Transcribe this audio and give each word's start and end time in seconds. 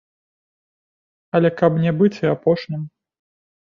Але 1.37 1.53
каб 1.61 1.71
не 1.87 1.91
быць 2.03 2.13
і 2.25 2.35
апошнім. 2.35 2.81